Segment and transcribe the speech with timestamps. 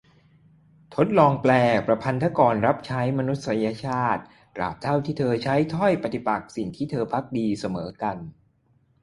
[0.95, 1.51] ทดลองแปล
[1.87, 4.21] :"ประพันธกรรับใช้มนุษยชาติ
[4.55, 8.17] ตราบเท่าเธอใช้ถ้อยปฏิปักษ์สิ่งที่เธอภักดี เสมอกัน"